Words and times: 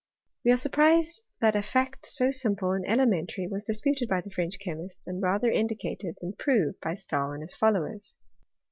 We 0.43 0.51
are 0.51 0.57
surprised 0.57 1.21
that 1.41 1.55
a 1.55 1.61
fact 1.61 2.09
80 2.19 2.31
simple 2.31 2.71
and 2.71 2.83
elementary 2.89 3.45
was 3.45 3.63
disputed 3.63 4.09
by 4.09 4.21
the 4.21 4.31
French 4.31 4.57
chemists, 4.57 5.05
and 5.05 5.21
rather 5.21 5.51
indicated 5.51 6.17
than 6.21 6.33
proved 6.33 6.79
by 6.81 6.95
Stahl 6.95 7.33
and 7.33 7.43
his 7.43 7.53
followers. 7.53 8.15